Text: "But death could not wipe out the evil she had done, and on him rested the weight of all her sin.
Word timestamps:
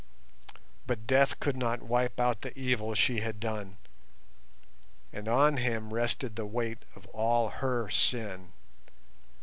"But 0.87 1.05
death 1.05 1.39
could 1.39 1.55
not 1.55 1.83
wipe 1.83 2.19
out 2.19 2.41
the 2.41 2.57
evil 2.57 2.95
she 2.95 3.19
had 3.19 3.39
done, 3.39 3.77
and 5.13 5.27
on 5.27 5.57
him 5.57 5.93
rested 5.93 6.35
the 6.35 6.45
weight 6.47 6.79
of 6.95 7.05
all 7.13 7.49
her 7.49 7.87
sin. 7.91 8.51